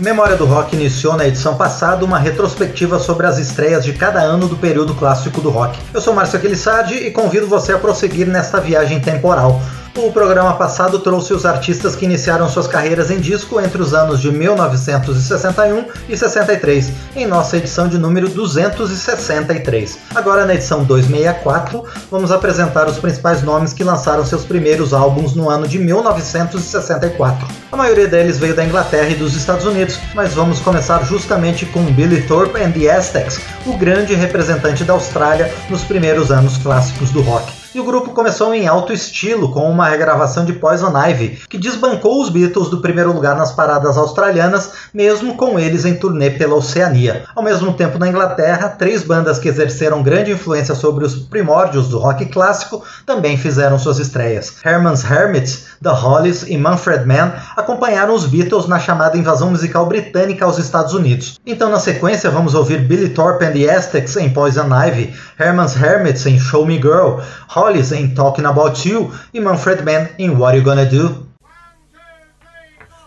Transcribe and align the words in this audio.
Memória 0.00 0.36
do 0.36 0.44
Rock 0.44 0.76
iniciou 0.76 1.16
na 1.16 1.26
edição 1.26 1.56
passada 1.56 2.04
uma 2.04 2.20
retrospectiva 2.20 3.00
sobre 3.00 3.26
as 3.26 3.36
estreias 3.36 3.84
de 3.84 3.92
cada 3.92 4.20
ano 4.20 4.46
do 4.46 4.56
período 4.56 4.94
clássico 4.94 5.40
do 5.40 5.50
rock. 5.50 5.76
Eu 5.92 6.00
sou 6.00 6.14
Márcio 6.14 6.38
Aquilissardi 6.38 6.94
e 6.94 7.10
convido 7.10 7.48
você 7.48 7.72
a 7.72 7.78
prosseguir 7.78 8.28
nesta 8.28 8.60
viagem 8.60 9.00
temporal. 9.00 9.60
O 9.98 10.12
programa 10.12 10.54
passado 10.54 11.00
trouxe 11.00 11.34
os 11.34 11.44
artistas 11.44 11.96
que 11.96 12.04
iniciaram 12.04 12.48
suas 12.48 12.68
carreiras 12.68 13.10
em 13.10 13.18
disco 13.18 13.60
entre 13.60 13.82
os 13.82 13.92
anos 13.92 14.20
de 14.20 14.30
1961 14.30 15.86
e 16.08 16.16
63, 16.16 16.92
em 17.16 17.26
nossa 17.26 17.56
edição 17.56 17.88
de 17.88 17.98
número 17.98 18.28
263. 18.28 19.98
Agora, 20.14 20.46
na 20.46 20.54
edição 20.54 20.84
264, 20.84 21.82
vamos 22.12 22.30
apresentar 22.30 22.86
os 22.86 22.96
principais 22.98 23.42
nomes 23.42 23.72
que 23.72 23.82
lançaram 23.82 24.24
seus 24.24 24.44
primeiros 24.44 24.94
álbuns 24.94 25.34
no 25.34 25.50
ano 25.50 25.66
de 25.66 25.80
1964. 25.80 27.48
A 27.72 27.76
maioria 27.76 28.06
deles 28.06 28.38
veio 28.38 28.54
da 28.54 28.64
Inglaterra 28.64 29.08
e 29.08 29.16
dos 29.16 29.34
Estados 29.34 29.66
Unidos, 29.66 29.98
mas 30.14 30.32
vamos 30.32 30.60
começar 30.60 31.02
justamente 31.02 31.66
com 31.66 31.82
Billy 31.82 32.22
Thorpe 32.22 32.62
and 32.62 32.70
the 32.70 32.88
Aztecs, 32.88 33.40
o 33.66 33.76
grande 33.76 34.14
representante 34.14 34.84
da 34.84 34.92
Austrália 34.92 35.52
nos 35.68 35.82
primeiros 35.82 36.30
anos 36.30 36.56
clássicos 36.56 37.10
do 37.10 37.20
rock. 37.20 37.57
E 37.74 37.78
o 37.78 37.84
grupo 37.84 38.12
começou 38.12 38.54
em 38.54 38.66
alto 38.66 38.94
estilo, 38.94 39.52
com 39.52 39.70
uma 39.70 39.90
regravação 39.90 40.42
de 40.42 40.54
Poison 40.54 40.90
Ivy, 40.96 41.38
que 41.50 41.58
desbancou 41.58 42.22
os 42.22 42.30
Beatles 42.30 42.70
do 42.70 42.80
primeiro 42.80 43.12
lugar 43.12 43.36
nas 43.36 43.52
paradas 43.52 43.98
australianas, 43.98 44.72
mesmo 44.92 45.36
com 45.36 45.58
eles 45.58 45.84
em 45.84 45.94
turnê 45.94 46.30
pela 46.30 46.54
Oceania. 46.54 47.24
Ao 47.36 47.42
mesmo 47.42 47.74
tempo, 47.74 47.98
na 47.98 48.08
Inglaterra, 48.08 48.70
três 48.70 49.02
bandas 49.02 49.38
que 49.38 49.48
exerceram 49.48 50.02
grande 50.02 50.32
influência 50.32 50.74
sobre 50.74 51.04
os 51.04 51.14
primórdios 51.14 51.88
do 51.88 51.98
rock 51.98 52.24
clássico 52.26 52.82
também 53.04 53.36
fizeram 53.36 53.78
suas 53.78 53.98
estreias. 53.98 54.54
Herman's 54.64 55.04
Hermits, 55.04 55.66
The 55.82 55.90
Hollies 55.90 56.44
e 56.48 56.56
Manfred 56.56 57.06
Mann 57.06 57.32
acompanharam 57.54 58.14
os 58.14 58.24
Beatles 58.24 58.66
na 58.66 58.80
chamada 58.80 59.18
invasão 59.18 59.50
musical 59.50 59.84
britânica 59.84 60.46
aos 60.46 60.58
Estados 60.58 60.94
Unidos. 60.94 61.38
Então, 61.46 61.70
na 61.70 61.78
sequência, 61.78 62.30
vamos 62.30 62.54
ouvir 62.54 62.80
Billy 62.80 63.10
Thorpe 63.10 63.44
and 63.44 63.52
the 63.52 63.70
Aztecs 63.70 64.16
em 64.16 64.30
Poison 64.30 64.68
Ivy, 64.74 65.12
Herman's 65.38 65.76
Hermits 65.76 66.24
em 66.24 66.38
Show 66.38 66.66
Me 66.66 66.76
Girl, 66.76 67.20
Hollies 67.58 67.90
em 67.90 68.14
Talking 68.14 68.44
About 68.44 68.88
You 68.88 69.12
e 69.34 69.40
Manfred 69.40 69.82
Mann 69.82 70.10
em 70.16 70.30
What 70.30 70.56
You 70.56 70.62
Gonna 70.62 70.86
Do. 70.86 71.26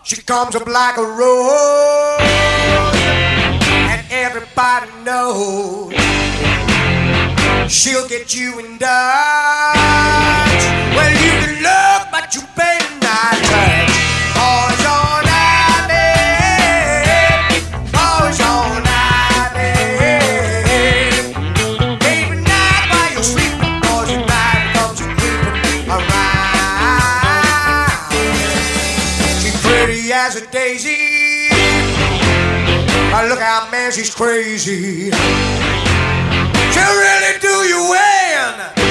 She 0.04 0.16
comes 0.16 0.54
up 0.54 0.66
like 0.66 0.98
a 0.98 1.02
rose, 1.02 2.20
and 3.88 4.02
everybody 4.10 4.88
knows 5.06 5.94
she'll 7.66 8.06
get 8.08 8.34
you 8.34 8.58
in 8.58 8.76
Dodge. 8.76 8.92
Well, 10.96 11.12
you 11.12 11.32
can 11.40 11.62
look, 11.62 12.10
but 12.12 12.34
you 12.34 12.42
better 12.54 12.81
man, 33.92 34.04
she's 34.04 34.14
crazy. 34.14 35.10
She'll 36.72 36.96
really 36.96 37.38
do 37.40 37.48
you 37.68 37.94
in. 37.94 38.81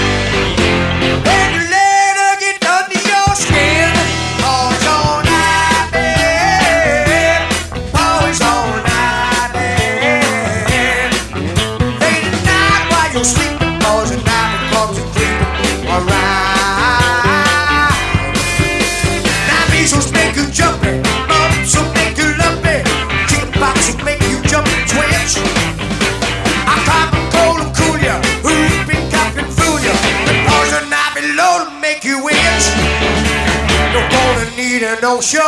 Need 34.82 34.88
an 34.88 35.06
ocean. 35.06 35.42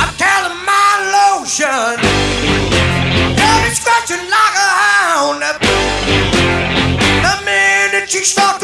I'm 0.00 0.14
telling 0.16 0.58
my 0.64 0.90
lotion. 1.16 2.00
You'll 3.36 3.62
be 3.64 3.70
scratching 3.74 4.24
like 4.36 4.56
a 4.56 4.70
hound. 4.80 5.42
The 7.24 7.34
minute 7.44 8.14
you 8.14 8.24
start 8.24 8.57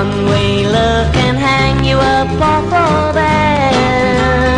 one-way 0.00 0.64
look 0.64 1.14
and 1.26 1.36
hang 1.36 1.84
you 1.84 1.96
up 1.96 2.30
off 2.40 2.72
of 2.86 3.14
there. 3.14 4.56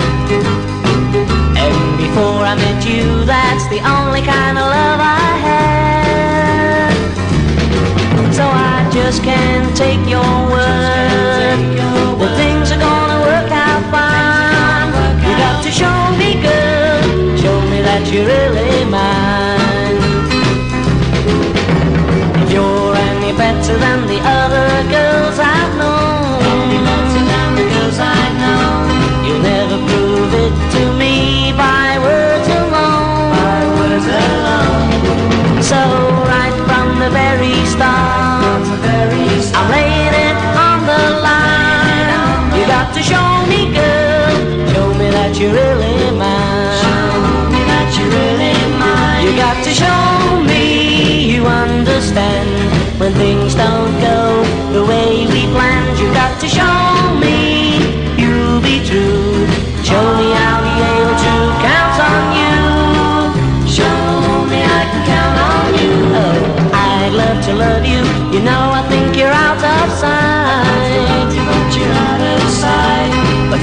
And 1.64 1.78
before 1.98 2.42
I 2.52 2.54
met 2.54 2.80
you, 2.86 3.24
that's 3.24 3.66
the 3.74 3.80
only 3.96 4.22
kind 4.22 4.56
of 4.62 4.66
love 4.76 5.00
I 5.02 5.30
had. 5.48 6.94
So 8.38 8.44
I 8.44 8.88
just 8.92 9.24
can't 9.24 9.76
take 9.76 10.02
your 10.14 10.32
word 10.54 11.58
that 12.20 12.32
things 12.42 12.66
are 12.74 12.82
gonna 12.88 13.18
work 13.28 13.50
out 13.66 13.82
fine. 13.94 14.90
You 15.26 15.32
got 15.44 15.58
to 15.66 15.70
show 15.80 15.98
me 16.20 16.30
good, 16.46 17.02
show 17.42 17.58
me 17.70 17.78
that 17.88 18.02
you're 18.12 18.28
really 18.34 18.84
mine. 18.96 19.98
You're 22.52 22.94
any 23.10 23.32
better 23.36 23.76
than 23.84 24.06
the 24.06 24.20
other. 24.20 24.41
Really 45.52 46.10
mine. 46.16 46.72
Show 46.80 47.12
me 47.52 47.60
that 47.68 47.88
you're 47.92 48.08
really 48.08 48.56
mine. 48.80 49.20
You 49.24 49.32
got 49.36 49.58
to 49.60 49.70
show 49.70 50.40
me 50.48 51.28
you 51.28 51.44
understand 51.44 52.48
when 52.98 53.12
things 53.14 53.54
don't 53.54 53.92
go 54.00 54.42
the 54.72 54.84
way 54.84 55.28
we 55.28 55.44
planned. 55.52 55.98
You 56.00 56.08
got 56.16 56.40
to 56.40 56.48
show 56.48 56.80
me 57.20 57.84
you'll 58.16 58.64
be 58.64 58.80
true. 58.80 59.44
Show 59.84 60.04
me 60.18 60.28
I'll 60.32 60.62
be 60.64 60.74
able 60.96 61.16
to 61.26 61.34
count 61.60 61.96
on 62.12 62.24
you. 62.40 62.56
Show 63.68 64.00
me 64.48 64.58
I 64.64 64.82
can 64.90 65.02
count 65.12 65.36
on 65.52 65.68
you. 65.80 65.92
Oh, 66.24 66.72
I'd 66.72 67.12
love 67.12 67.38
to 67.46 67.52
love 67.52 67.84
you. 67.84 68.00
You 68.32 68.40
know 68.40 68.62
I 68.80 68.82
think 68.88 69.16
you're 69.16 69.36
out 69.46 69.60
of 69.60 69.92
sight. 70.00 70.32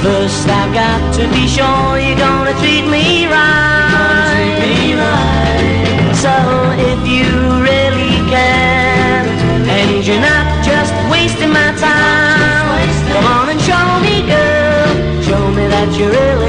First 0.03 0.47
I've 0.47 0.73
got 0.73 1.13
to 1.15 1.27
be 1.29 1.47
sure 1.47 1.99
you're 1.99 2.17
gonna 2.17 2.55
treat 2.59 2.85
me 2.87 3.27
right. 3.27 4.55
Treat 4.59 4.79
me 4.79 4.93
right. 4.95 6.15
So 6.15 6.33
if 6.89 6.99
you 7.07 7.27
really 7.69 8.15
care, 8.31 9.23
and 9.75 10.05
you're 10.05 10.21
not 10.21 10.45
just 10.63 10.93
wasting 11.11 11.51
my 11.51 11.71
time, 11.75 12.89
come 13.13 13.25
on 13.25 13.49
and 13.49 13.61
show 13.61 13.87
me, 14.05 14.15
girl. 14.31 15.21
Show 15.27 15.43
me 15.51 15.67
that 15.67 15.89
you're 15.97 16.11
really 16.11 16.48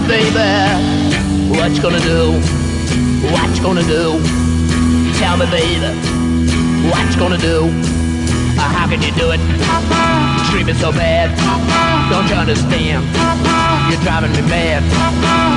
tell 0.00 0.08
baby, 0.08 1.58
what 1.58 1.72
you 1.72 1.82
gonna 1.82 2.00
do? 2.00 2.32
What 3.32 3.56
you 3.56 3.62
gonna 3.62 3.82
do? 3.82 4.20
Tell 5.18 5.36
me, 5.36 5.46
baby, 5.50 5.92
what 6.88 7.04
you 7.12 7.18
gonna 7.18 7.38
do? 7.38 7.68
Uh, 8.56 8.68
how 8.72 8.88
can 8.88 9.02
you 9.02 9.12
do 9.12 9.30
it? 9.32 9.40
Treat 10.50 10.66
me 10.66 10.74
so 10.74 10.92
bad. 10.92 11.30
Don't 12.10 12.28
you 12.28 12.34
understand? 12.34 13.04
You're 13.90 14.00
driving 14.02 14.32
me 14.32 14.42
mad. 14.48 14.82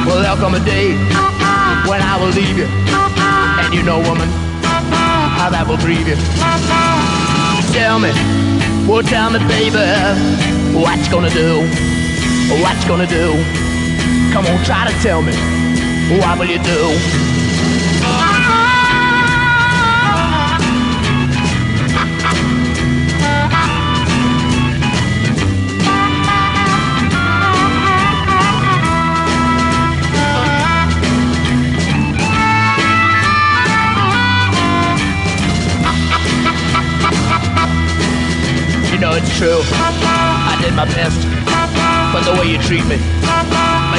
Well, 0.06 0.22
there'll 0.22 0.38
come 0.38 0.56
a 0.56 0.64
day 0.66 0.92
when 1.88 2.02
I 2.02 2.18
will 2.20 2.34
leave 2.34 2.58
you. 2.58 2.66
And 2.66 3.74
you 3.74 3.84
know, 3.84 4.00
woman, 4.00 4.30
how 5.40 5.50
that 5.50 5.66
will 5.68 5.78
grieve 5.78 6.08
you. 6.08 6.18
Tell 7.74 8.00
me, 8.00 8.12
well, 8.88 9.04
tell 9.04 9.32
me, 9.32 9.40
baby, 9.48 9.80
what 10.78 11.00
you 11.00 11.12
gonna 11.12 11.30
do? 11.30 11.68
What 12.62 12.82
you 12.82 12.88
gonna 12.88 13.08
do? 13.08 13.73
Come 14.34 14.48
on, 14.48 14.66
try 14.66 14.92
to 14.92 14.94
tell 15.04 15.22
me, 15.22 15.34
what 16.20 16.40
will 16.40 16.48
you 16.48 16.58
do? 16.64 17.24
it's 39.16 39.38
true. 39.38 39.62
I 39.62 40.58
did 40.60 40.74
my 40.74 40.86
best, 40.86 41.22
but 42.12 42.24
the 42.24 42.40
way 42.40 42.52
you 42.52 42.58
treat 42.58 42.84
me 42.88 42.98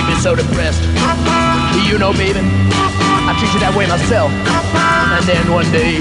make 0.05 0.17
me 0.17 0.21
so 0.21 0.35
depressed. 0.35 0.83
You 1.89 1.97
know, 1.99 2.13
baby, 2.13 2.41
I 2.41 3.35
treat 3.39 3.53
you 3.55 3.61
that 3.61 3.75
way 3.77 3.87
myself. 3.87 4.31
And 4.33 5.25
then 5.25 5.51
one 5.53 5.71
day, 5.73 5.97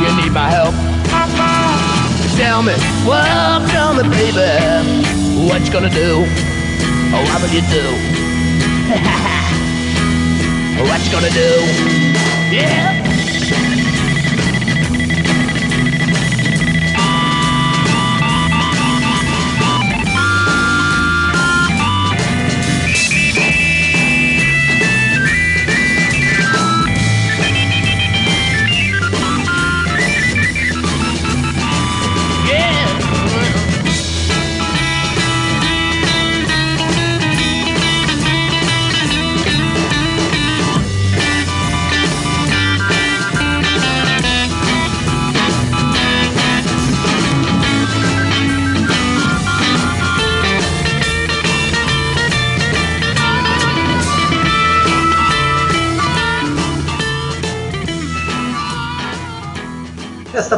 you 0.00 0.08
need 0.20 0.32
my 0.32 0.50
help. 0.50 0.74
Tell 2.36 2.62
me, 2.62 2.74
well, 3.06 3.66
tell 3.68 3.94
me, 3.94 4.02
baby, 4.08 4.40
what 5.48 5.64
you 5.64 5.72
gonna 5.72 5.90
do? 5.90 6.26
Oh, 7.14 7.22
what 7.24 7.40
will 7.40 7.54
you 7.54 7.62
do? 7.72 7.84
what 10.84 11.00
you 11.04 11.10
gonna 11.12 11.30
do? 11.30 11.64
Yeah. 12.54 12.95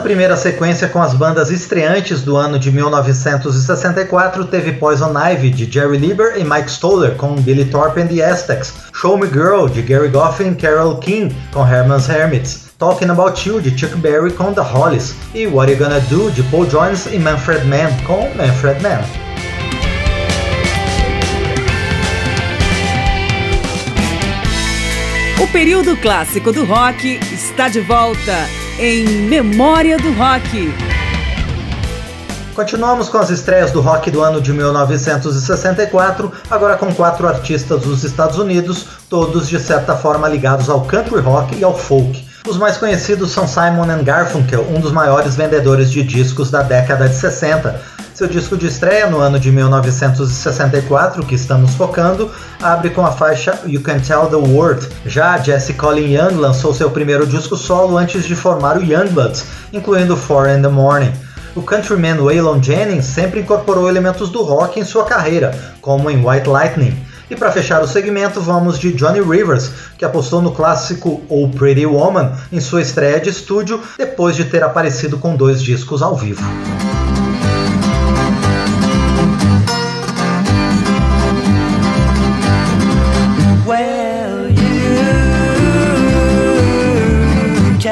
Primeira 0.09 0.39
sequência 0.39 0.89
com 0.89 1.03
as 1.03 1.13
bandas 1.13 1.51
estreantes 1.51 2.23
do 2.23 2.35
ano 2.35 2.59
de 2.59 2.73
1964 2.73 4.47
teve 4.47 4.73
Poison 4.73 5.13
Ivy 5.13 5.51
de 5.51 5.71
Jerry 5.71 5.99
Lieber 5.99 6.39
e 6.39 6.45
Mike 6.45 6.71
Stoller 6.71 7.15
com 7.17 7.35
Billy 7.35 7.67
Thorpe 7.67 8.01
and 8.01 8.07
the 8.07 8.25
Aztecs, 8.25 8.73
Show 8.95 9.19
Me 9.19 9.27
Girl 9.27 9.67
de 9.67 9.83
Gary 9.83 10.09
Goffin 10.09 10.53
e 10.53 10.55
Carole 10.55 10.99
King 11.01 11.37
com 11.53 11.61
Herman's 11.61 12.09
Hermits, 12.09 12.71
Talking 12.79 13.11
About 13.11 13.47
You 13.47 13.61
de 13.61 13.79
Chuck 13.79 13.95
Berry 13.97 14.33
com 14.33 14.55
The 14.55 14.63
Hollies. 14.63 15.15
E 15.35 15.47
What 15.47 15.71
You 15.71 15.79
Gonna 15.79 16.01
Do 16.01 16.31
de 16.31 16.43
Paul 16.45 16.65
Jones 16.65 17.05
e 17.13 17.19
Manfred 17.19 17.67
Mann 17.67 17.91
com 18.07 18.35
Manfred 18.35 18.83
Mann. 18.83 19.03
O 25.43 25.47
período 25.49 25.99
clássico 25.99 26.51
do 26.51 26.65
rock 26.65 27.21
está 27.31 27.69
de 27.69 27.83
volta 27.83 28.68
em 28.79 29.05
Memória 29.05 29.99
do 29.99 30.13
Rock. 30.13 30.73
Continuamos 32.55 33.09
com 33.09 33.19
as 33.19 33.29
estreias 33.29 33.73
do 33.73 33.81
rock 33.81 34.09
do 34.09 34.23
ano 34.23 34.41
de 34.41 34.53
1964, 34.53 36.33
agora 36.49 36.77
com 36.77 36.95
quatro 36.95 37.27
artistas 37.27 37.83
dos 37.83 38.05
Estados 38.05 38.39
Unidos, 38.39 38.87
todos 39.09 39.49
de 39.49 39.59
certa 39.59 39.97
forma 39.97 40.29
ligados 40.29 40.69
ao 40.69 40.83
country 40.83 41.21
rock 41.21 41.57
e 41.57 41.65
ao 41.65 41.77
folk. 41.77 42.25
Os 42.47 42.57
mais 42.57 42.77
conhecidos 42.77 43.33
são 43.33 43.49
Simon 43.49 44.03
Garfunkel, 44.05 44.65
um 44.71 44.81
dos 44.81 44.93
maiores 44.93 45.35
vendedores 45.35 45.91
de 45.91 46.05
discos 46.05 46.51
da 46.51 46.63
década 46.63 47.09
de 47.09 47.17
60. 47.17 47.98
Seu 48.19 48.27
disco 48.27 48.57
de 48.57 48.67
estreia 48.67 49.09
no 49.09 49.21
ano 49.21 49.39
de 49.39 49.49
1964, 49.53 51.25
que 51.25 51.37
estamos 51.37 51.77
focando, 51.77 52.29
abre 52.61 52.91
com 52.91 53.07
a 53.07 53.13
faixa 53.13 53.61
You 53.65 53.81
Can 53.81 54.01
Tell 54.01 54.27
the 54.27 54.35
World. 54.35 54.89
Já 55.07 55.39
Jesse 55.39 55.75
Colin 55.75 56.17
Young 56.17 56.35
lançou 56.35 56.75
seu 56.75 56.91
primeiro 56.91 57.25
disco 57.29 57.57
solo 57.57 57.97
antes 57.97 58.25
de 58.25 58.35
formar 58.35 58.77
o 58.77 58.83
Youngbloods, 58.83 59.45
incluindo 59.73 60.17
Four 60.17 60.49
in 60.49 60.63
the 60.63 60.69
Morning. 60.69 61.13
O 61.55 61.63
countryman 61.63 62.19
Waylon 62.19 62.61
Jennings 62.61 63.05
sempre 63.05 63.39
incorporou 63.39 63.89
elementos 63.89 64.31
do 64.31 64.43
rock 64.43 64.81
em 64.81 64.85
sua 64.85 65.05
carreira, 65.05 65.57
como 65.81 66.11
em 66.11 66.17
White 66.17 66.49
Lightning. 66.49 67.01
E 67.31 67.37
para 67.37 67.53
fechar 67.53 67.85
o 67.85 67.87
segmento, 67.87 68.41
vamos 68.41 68.81
de 68.81 68.93
Johnny 68.95 69.21
Rivers, 69.21 69.71
que 69.97 70.05
apostou 70.05 70.43
no 70.43 70.51
clássico 70.51 71.23
Oh 71.29 71.49
Pretty 71.51 71.87
Woman 71.87 72.33
em 72.51 72.59
sua 72.59 72.83
estreia 72.83 73.21
de 73.21 73.31
estúdio, 73.31 73.81
depois 73.97 74.35
de 74.35 74.45
ter 74.45 74.65
aparecido 74.65 75.19
com 75.19 75.37
dois 75.37 75.63
discos 75.63 76.03
ao 76.03 76.17
vivo. 76.17 76.43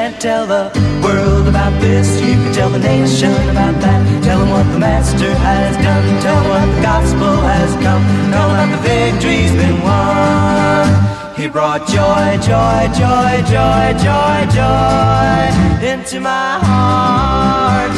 Can't 0.07 0.21
tell 0.21 0.47
the 0.47 0.71
world 1.03 1.47
about 1.49 1.73
this. 1.81 2.07
You 2.21 2.35
can 2.35 2.53
tell 2.53 2.69
the 2.69 2.79
nation 2.79 3.33
about 3.51 3.75
that. 3.81 4.23
Tell 4.23 4.39
them 4.39 4.49
what 4.51 4.63
the 4.71 4.79
Master 4.79 5.33
has 5.47 5.75
done. 5.83 6.21
Tell 6.21 6.39
them 6.39 6.47
what 6.47 6.75
the 6.75 6.81
gospel 6.81 7.35
has 7.51 7.71
come. 7.83 8.03
Tell 8.31 8.47
them 8.47 8.71
that 8.71 8.71
the 8.75 8.81
victory's 8.87 9.51
been 9.51 9.77
won. 9.83 10.87
He 11.35 11.47
brought 11.47 11.83
joy, 11.91 12.39
joy, 12.39 12.87
joy, 12.95 13.33
joy, 13.51 13.85
joy, 13.99 14.39
joy 14.55 15.39
into 15.83 16.21
my 16.21 16.55
heart. 16.63 17.91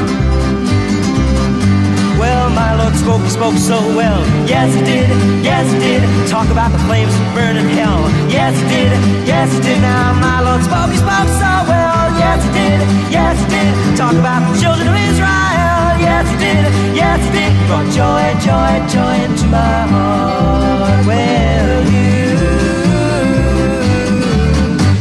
Well, 2.17 2.49
my 2.49 2.73
Lord 2.73 2.95
spoke, 2.95 3.21
he 3.21 3.29
spoke 3.29 3.57
so 3.57 3.77
well. 3.93 4.21
Yes, 4.49 4.73
he 4.73 4.81
did, 4.81 5.09
yes, 5.45 5.65
he 5.71 5.77
did. 5.77 6.01
Talk 6.27 6.49
about 6.49 6.71
the 6.71 6.81
flames 6.89 7.13
burning 7.37 7.69
hell. 7.69 8.01
Yes, 8.33 8.57
he 8.57 8.65
did, 8.65 8.91
yes, 9.29 9.53
he 9.53 9.61
did. 9.61 9.79
Now, 9.81 10.17
my 10.17 10.41
Lord 10.41 10.63
spoke, 10.65 10.89
he 10.89 10.97
spoke 10.97 11.29
so 11.37 11.53
well. 11.69 11.88
Yes, 12.29 12.43
he 12.45 12.51
did, 12.51 12.79
yes, 13.11 13.37
he 13.41 13.47
did. 13.49 13.97
Talk 13.97 14.13
about 14.13 14.41
the 14.53 14.61
children 14.61 14.87
of 14.87 14.93
Israel. 14.93 15.97
Yes, 15.97 16.29
he 16.29 16.37
did, 16.37 16.63
yes, 16.95 17.19
he 17.25 17.31
did. 17.37 17.51
Brought 17.67 17.89
joy, 17.99 18.23
joy, 18.45 18.71
joy 18.93 19.15
into 19.25 19.45
my 19.47 19.87
heart. 19.93 21.07
Well, 21.07 21.85
you 21.89 22.37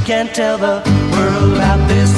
can't 0.06 0.32
tell 0.34 0.56
the 0.56 0.80
world 1.12 1.52
about 1.52 1.86
this. 1.86 2.17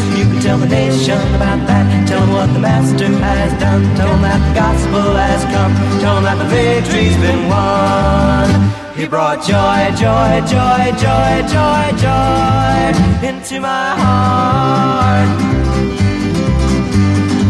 Tell 0.51 0.59
the 0.59 0.67
nation 0.67 1.15
about 1.37 1.65
that. 1.69 2.09
Tell 2.09 2.27
them 2.27 2.33
what 2.35 2.53
the 2.53 2.59
Master 2.59 3.07
has 3.07 3.53
done. 3.63 3.87
Tell 3.95 4.11
them 4.11 4.23
that 4.27 4.43
the 4.43 4.55
gospel 4.59 5.15
has 5.15 5.47
come. 5.47 5.71
Tell 6.03 6.19
them 6.19 6.27
that 6.27 6.43
the 6.43 6.51
victory's 6.51 7.15
been 7.23 7.47
won. 7.47 8.51
He 8.99 9.07
brought 9.07 9.47
joy, 9.47 9.95
joy, 9.95 10.43
joy, 10.51 10.91
joy, 10.99 11.47
joy, 11.47 11.85
joy 12.03 12.83
into 13.23 13.63
my 13.63 13.95
heart. 13.95 15.31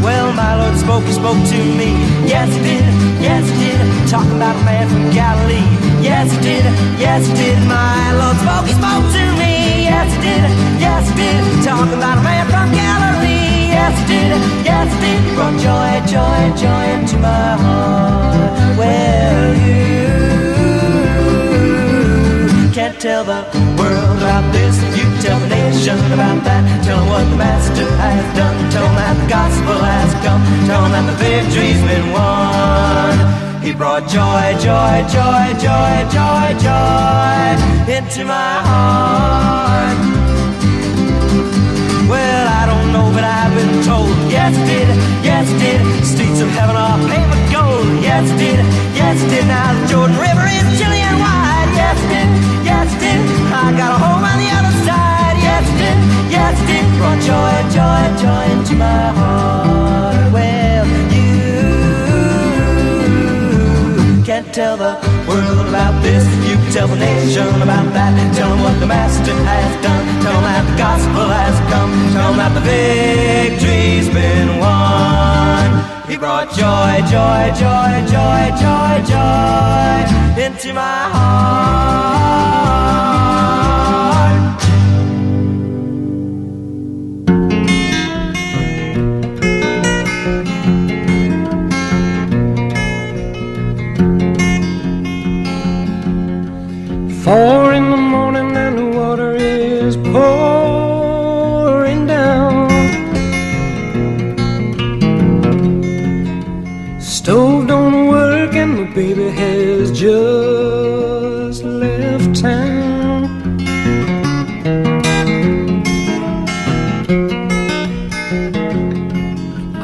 Well, 0.04 0.36
my 0.36 0.60
Lord 0.60 0.76
spoke, 0.76 1.04
he 1.08 1.16
spoke 1.16 1.40
to 1.40 1.60
me. 1.80 1.96
Yes, 2.28 2.52
he 2.52 2.60
did, 2.60 2.84
yes, 3.24 3.48
he 3.48 3.64
did. 3.64 3.80
Talking 4.12 4.36
about 4.36 4.60
a 4.60 4.64
man 4.68 4.84
from 4.92 5.08
Galilee. 5.08 5.64
Yes, 6.04 6.28
he 6.36 6.40
did, 6.44 6.68
yes, 7.00 7.24
he 7.24 7.32
did. 7.32 7.56
My 7.64 8.12
Lord 8.20 8.36
spoke, 8.44 8.68
he 8.68 8.76
spoke 8.76 9.08
to 9.08 9.19
did, 10.20 10.50
yes, 10.80 11.08
he 11.08 11.14
did. 11.16 11.42
Talking 11.64 11.94
about 11.94 12.18
a 12.18 12.22
man 12.22 12.46
from 12.46 12.70
Galilee. 12.72 13.72
Yes, 13.74 13.94
he 14.00 14.04
did, 14.12 14.30
yes, 14.64 14.88
he 14.94 15.00
did. 15.00 15.20
He 15.24 15.30
brought 15.34 15.56
joy, 15.58 16.00
joy, 16.06 16.40
joy 16.56 16.84
into 16.96 17.16
my 17.18 17.56
heart. 17.64 18.78
Well, 18.78 19.54
you 22.56 22.68
can't 22.72 22.98
tell 23.00 23.24
the 23.24 23.44
world 23.78 24.18
about 24.18 24.52
this. 24.52 24.76
You 24.96 25.04
tell 25.20 25.38
the 25.40 25.48
nation 25.48 25.98
about 26.12 26.44
that. 26.44 26.62
Tell 26.84 26.98
them 27.00 27.08
what 27.08 27.24
the 27.28 27.36
Master 27.36 27.88
has 28.04 28.24
done. 28.36 28.56
Tell 28.70 28.84
them 28.84 28.94
that 28.96 29.16
the 29.20 29.28
gospel 29.28 29.78
has 29.82 30.12
come. 30.24 30.42
Tell 30.66 30.82
them 30.82 30.92
that 30.92 31.04
the 31.10 31.16
victory's 31.18 31.82
been 31.82 32.12
won. 32.12 33.49
He 33.70 33.76
brought 33.76 34.02
joy, 34.10 34.58
joy, 34.58 35.06
joy, 35.14 35.46
joy, 35.62 35.94
joy, 36.10 36.46
joy 36.58 37.46
into 37.86 38.26
my 38.26 38.54
heart. 38.66 39.98
Well, 42.10 42.46
I 42.50 42.66
don't 42.66 42.90
know, 42.90 43.06
but 43.14 43.22
I've 43.22 43.54
been 43.54 43.78
told. 43.86 44.10
Yes, 44.26 44.58
did. 44.66 44.90
Yes, 45.22 45.46
did. 45.62 45.78
Streets 46.02 46.40
of 46.40 46.50
heaven 46.50 46.74
are 46.74 46.98
paved 47.06 47.30
with 47.30 47.46
gold. 47.54 47.86
Yes, 48.02 48.26
did. 48.42 48.58
Yes, 48.98 49.22
did. 49.30 49.46
Now 49.46 49.70
the 49.78 49.86
Jordan 49.86 50.18
River 50.18 50.46
is 50.50 50.66
chilly 50.74 51.02
and 51.06 51.22
wide. 51.22 51.70
Yes, 51.78 51.98
did. 52.10 52.28
Yes, 52.66 52.90
did. 52.98 53.22
I 53.54 53.70
got 53.78 53.94
a 53.94 53.98
home 54.02 54.24
on 54.26 54.38
the 54.42 54.50
other 54.50 54.74
side. 54.82 55.38
Yes, 55.46 55.66
did. 55.78 55.96
Yes, 56.26 56.58
did. 56.66 56.84
Brought 56.98 57.22
joy, 57.22 57.54
joy, 57.70 58.02
joy 58.18 58.44
into 58.50 58.74
my 58.74 59.14
heart. 59.14 59.49
Tell 64.52 64.76
the 64.76 64.98
world 65.28 65.68
about 65.68 66.02
this. 66.02 66.24
You 66.48 66.56
can 66.56 66.72
tell 66.72 66.88
the 66.88 66.96
nation 66.96 67.62
about 67.62 67.92
that. 67.94 68.34
Tell 68.34 68.50
them 68.50 68.62
what 68.62 68.80
the 68.80 68.86
Master 68.86 69.32
has 69.32 69.82
done. 69.82 70.06
Tell 70.22 70.32
them 70.34 70.42
that 70.42 70.66
the 70.70 70.76
gospel 70.76 71.28
has 71.30 71.60
come. 71.70 71.92
Tell 72.14 72.32
them 72.34 72.38
that 72.42 72.52
the 72.58 72.64
victory's 72.66 74.08
been 74.10 74.58
won. 74.58 75.70
He 76.10 76.16
brought 76.16 76.50
joy, 76.50 76.98
joy, 77.06 77.54
joy, 77.54 78.02
joy, 78.10 78.50
joy, 78.58 78.98
joy 79.06 80.02
into 80.42 80.74
my 80.74 81.06
heart. 81.14 83.19
Four 97.30 97.74
in 97.74 97.92
the 97.92 97.96
morning 97.96 98.56
and 98.56 98.76
the 98.76 98.86
water 98.86 99.36
is 99.36 99.96
pouring 99.96 102.08
down. 102.08 102.68
Stove 107.00 107.68
don't 107.68 108.08
work 108.08 108.54
and 108.54 108.78
the 108.78 108.84
baby 108.96 109.30
has 109.30 109.92
just 109.92 111.62
left 111.62 112.40
town. 112.40 113.26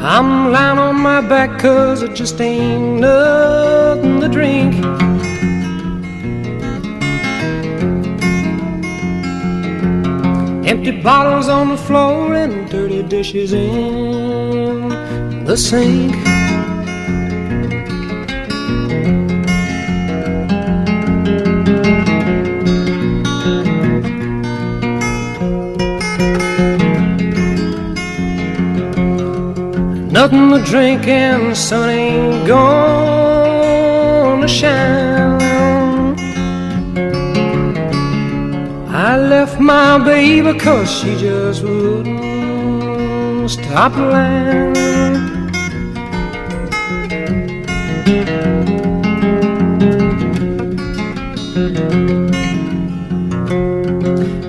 I'm 0.03 0.51
lying 0.51 0.79
on 0.79 0.97
my 0.97 1.21
back 1.21 1.61
cause 1.61 2.01
it 2.01 2.13
just 2.13 2.41
ain't 2.41 2.99
nothing 2.99 4.19
to 4.19 4.27
drink. 4.27 4.96
Empty 10.87 11.03
bottles 11.03 11.49
on 11.49 11.67
the 11.67 11.75
floor 11.75 12.33
and 12.33 12.69
dirty 12.69 13.03
dishes 13.03 13.51
in 13.51 14.87
the 15.43 15.57
sink. 15.57 16.15
Nothing 30.09 30.51
to 30.51 30.63
drink 30.63 31.05
and 31.05 31.51
the 31.51 31.55
sun 31.55 31.89
ain't 31.89 32.47
gonna 32.47 34.47
shine. 34.47 35.36
I 39.07 39.15
left 39.15 39.57
my 39.57 39.97
baby 40.03 40.59
cause 40.59 40.91
she 40.91 41.15
just 41.15 41.63
wouldn't 41.63 43.49
stop 43.49 43.95
lying. 43.95 44.73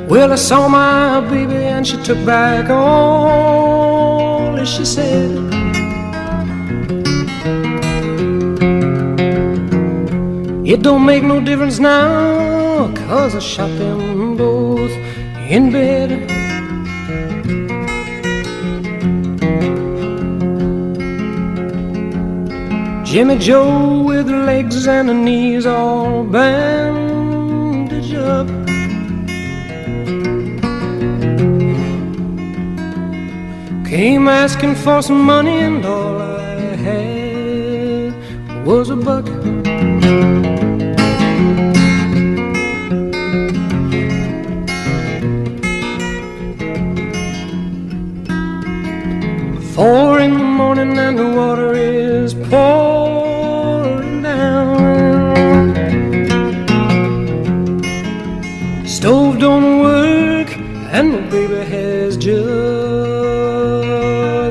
Well, 0.09 0.33
I 0.33 0.35
saw 0.35 0.67
my 0.67 1.21
baby 1.31 1.55
and 1.55 1.87
she 1.87 1.97
took 2.03 2.19
back 2.27 2.69
all 2.69 4.57
that 4.57 4.66
she 4.66 4.85
said. 4.85 5.31
It 10.66 10.83
don't 10.83 11.07
make 11.07 11.23
no 11.23 11.40
difference 11.40 11.79
now, 11.79 12.92
cause 13.07 13.37
I 13.37 13.38
shot 13.38 13.71
them 13.79 14.08
in 15.48 15.72
bed. 15.72 16.11
Jimmy 23.06 23.38
Joe 23.38 24.02
with 24.02 24.28
legs 24.28 24.87
and 24.87 25.24
knees 25.24 25.64
all 25.64 26.22
bandaged 26.24 28.14
up. 28.14 28.46
Came 33.87 34.28
asking 34.28 34.74
for 34.74 35.00
some 35.00 35.22
money 35.22 35.61
and 35.61 35.82
all 35.87 36.20
I 36.20 36.76
had 36.76 38.12
was 38.66 38.90
a 38.90 38.96
buck. 38.96 39.26
Four 49.79 50.19
in 50.19 50.33
the 50.35 50.43
morning 50.43 50.99
and 50.99 51.17
the 51.17 51.29
water 51.29 51.73
is 51.73 52.35
pouring 52.35 54.23
down. 54.23 54.75
Stove 58.85 59.38
don't 59.38 59.79
work 59.79 60.51
and 60.91 61.14
the 61.14 61.21
baby 61.31 61.64
has 61.71 62.17
just 62.17 62.35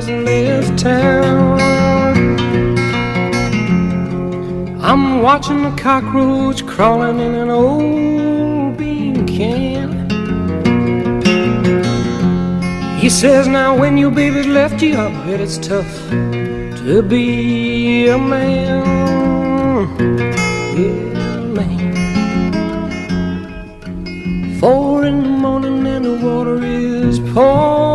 left 0.08 0.78
town. 0.78 1.60
I'm 4.80 5.20
watching 5.20 5.62
the 5.62 5.72
cockroach 5.76 6.64
crawling 6.64 7.20
in 7.20 7.34
an 7.34 7.50
old 7.50 8.07
says, 13.18 13.48
Now 13.48 13.76
when 13.76 13.98
your 13.98 14.12
baby's 14.12 14.46
left 14.46 14.80
you, 14.80 14.96
I 14.96 15.08
bet 15.26 15.40
it's 15.40 15.58
tough 15.58 15.92
to 16.10 17.02
be 17.02 18.06
a 18.06 18.16
man. 18.16 19.88
Yeah, 20.78 21.40
man. 21.56 21.80
Four 24.60 25.04
in 25.04 25.24
the 25.24 25.28
morning 25.30 25.84
and 25.84 26.04
the 26.04 26.14
water 26.24 26.62
is 26.62 27.18
pouring 27.34 27.87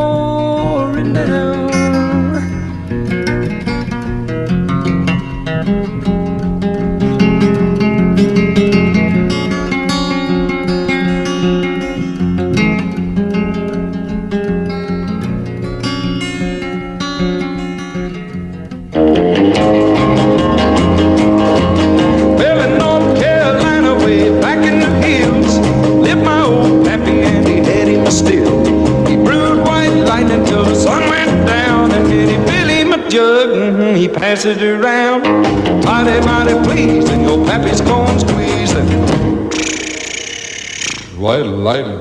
passed 34.13 34.45
it 34.45 34.61
around. 34.61 35.23
Mighty, 35.83 36.19
mighty 36.25 36.53
pleased, 36.67 37.09
and 37.09 37.23
your 37.23 37.45
pappy's 37.45 37.81
corn 37.81 38.19
squeezing. 38.19 38.87
White 41.19 41.45
lightning. 41.45 41.99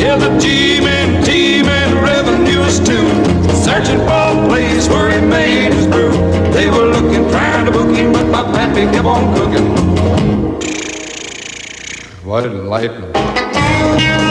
Yeah, 0.00 0.16
the 0.16 0.38
G-men, 0.38 1.22
T-men, 1.24 2.02
revenues 2.02 2.78
too, 2.80 3.06
searching 3.54 3.98
for 3.98 4.08
a 4.08 4.46
place 4.48 4.88
where 4.88 5.10
he 5.10 5.26
made 5.26 5.72
his 5.72 5.86
brew. 5.86 6.12
They 6.52 6.68
were 6.68 6.86
looking, 6.86 7.28
trying 7.30 7.66
to 7.66 7.72
book 7.72 7.94
him, 7.94 8.12
but 8.12 8.26
my 8.26 8.42
pappy 8.52 8.84
kept 8.86 9.06
on 9.06 9.34
cooking. 9.36 9.66
White 12.24 12.50
lightning. 12.50 14.29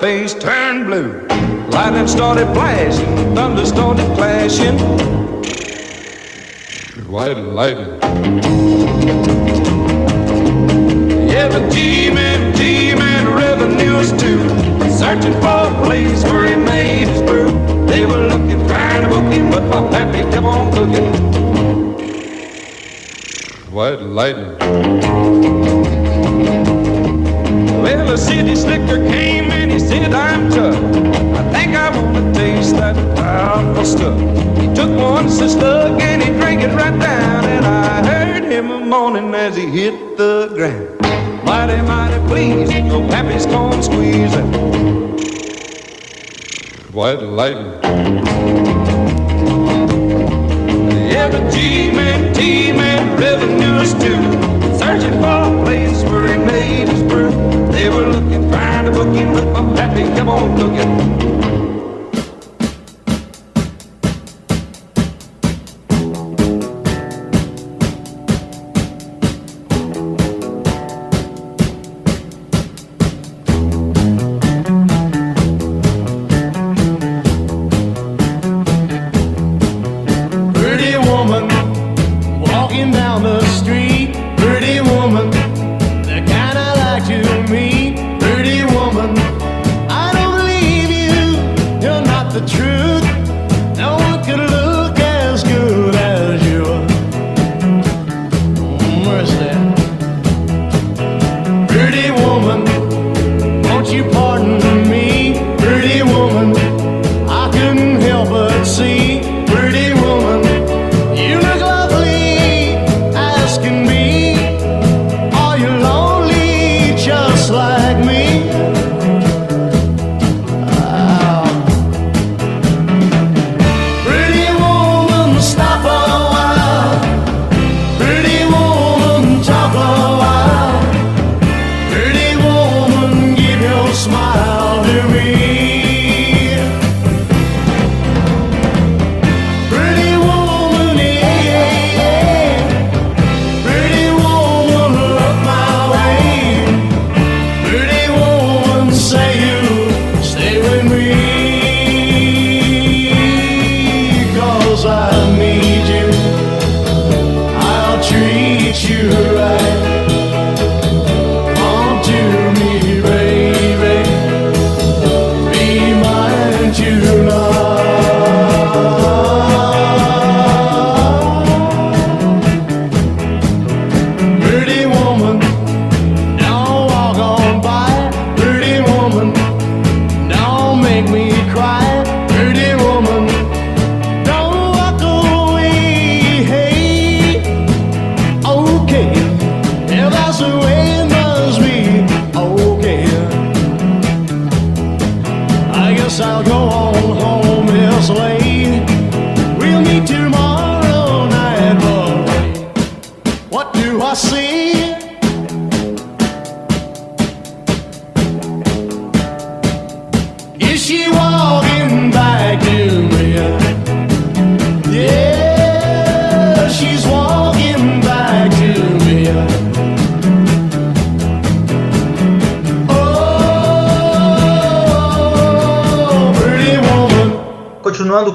face 0.00 0.34
turned 0.34 0.86
blue. 0.86 1.26
Lightning 1.70 2.06
started 2.06 2.46
flashing, 2.52 3.34
thunder 3.34 3.64
started 3.64 4.06
clashing. 4.14 4.78
White 7.08 7.36
lightning. 7.36 8.00
Yeah, 11.28 11.48
the 11.48 11.68
G-Man, 11.70 13.34
revenues 13.34 14.10
too. 14.12 14.40
Searching 14.90 15.34
for 15.34 15.68
a 15.68 15.82
place 15.84 16.22
where 16.24 16.48
he 16.48 16.56
made 16.56 17.08
his 17.08 17.22
brew. 17.22 17.50
They 17.86 18.04
were 18.06 18.26
looking, 18.28 18.66
trying 18.66 19.02
to 19.02 19.08
book 19.08 19.32
him, 19.32 19.50
but 19.50 19.62
my 19.64 19.88
pappy 19.90 20.22
kept 20.30 20.46
on 20.46 20.72
cooking. 20.72 21.12
White 23.70 24.00
lightning. 24.00 24.56
Well, 27.82 28.06
the 28.06 28.16
city 28.16 28.56
slicker 28.56 28.96
came 29.08 29.50
in 29.50 29.65
he 29.76 29.80
said, 29.80 30.14
I'm 30.14 30.48
tough. 30.48 30.74
I 30.74 31.52
think 31.52 31.76
I 31.76 31.90
want 31.94 32.16
to 32.16 32.32
taste 32.32 32.76
that 32.76 32.96
powerful 33.14 33.84
stuff. 33.84 34.18
He 34.58 34.74
took 34.74 34.90
one 34.98 35.28
slug 35.28 36.00
and 36.00 36.22
he 36.22 36.30
drank 36.30 36.62
it 36.62 36.74
right 36.74 36.98
down, 36.98 37.44
and 37.44 37.66
I 37.66 38.06
heard 38.06 38.44
him 38.44 38.70
a 38.70 38.80
moaning 38.80 39.34
as 39.34 39.54
he 39.54 39.66
hit 39.66 40.16
the 40.16 40.50
ground. 40.54 40.98
Mighty, 41.44 41.82
mighty 41.82 42.26
please, 42.26 42.72
your 42.72 43.06
pappy's 43.10 43.44
corn 43.44 43.82
squeezing. 43.82 44.50
White 46.92 47.20
lightning. 47.20 47.74
The 51.26 51.50
G-man, 51.50 52.32
T-man, 52.34 53.18
revenues 53.18 53.92
too. 53.94 54.22
Searching 54.78 55.20
for 55.20 55.42
a 55.42 55.64
place 55.64 56.02
where 56.04 56.28
he 56.28 56.38
made 56.38 56.88
his 56.88 57.02
brew. 57.02 57.30
They 57.72 57.88
were 57.90 58.06
looking, 58.06 58.48
trying 58.48 58.65
to 58.86 58.92
book 58.92 59.14
him, 59.14 59.32
but 59.32 59.62
my 59.62 59.74
pappy 59.74 60.02
kept 60.14 60.28
on 60.28 60.56
looking. 60.56 61.25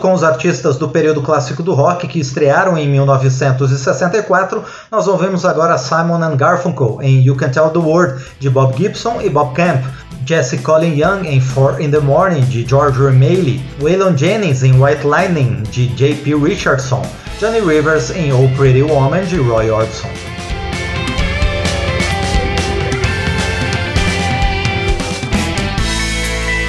Com 0.01 0.13
os 0.13 0.23
artistas 0.23 0.77
do 0.77 0.89
período 0.89 1.21
clássico 1.21 1.61
do 1.61 1.75
rock 1.75 2.07
que 2.07 2.19
estrearam 2.19 2.75
em 2.75 2.89
1964, 2.89 4.63
nós 4.91 5.07
ouvimos 5.07 5.45
agora 5.45 5.77
Simon 5.77 6.23
and 6.23 6.35
Garfunkel 6.35 6.97
em 7.01 7.21
You 7.21 7.35
Can 7.35 7.49
Tell 7.49 7.69
the 7.69 7.77
World 7.77 8.21
de 8.39 8.49
Bob 8.49 8.75
Gibson 8.75 9.21
e 9.21 9.29
Bob 9.29 9.53
Camp, 9.53 9.83
Jesse 10.25 10.57
Colin 10.57 10.95
Young 10.99 11.27
em 11.27 11.39
Four 11.39 11.79
in 11.79 11.91
the 11.91 11.99
Morning 11.99 12.41
de 12.41 12.67
George 12.67 12.99
O'Malley, 12.99 13.63
Waylon 13.79 14.17
Jennings 14.17 14.63
em 14.63 14.81
White 14.81 15.05
Lightning 15.05 15.61
de 15.69 15.87
J.P. 15.89 16.35
Richardson, 16.35 17.05
Johnny 17.39 17.59
Rivers 17.59 18.09
em 18.09 18.33
Oh 18.33 18.49
Pretty 18.57 18.81
Woman 18.81 19.25
de 19.25 19.37
Roy 19.37 19.69
Orbison. 19.69 20.30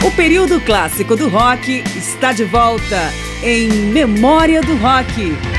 O 0.05 0.11
período 0.11 0.61
clássico 0.61 1.15
do 1.15 1.29
rock 1.29 1.85
está 1.97 2.33
de 2.33 2.45
volta 2.45 3.12
em 3.41 3.69
Memória 3.69 4.61
do 4.61 4.75
Rock. 4.77 5.52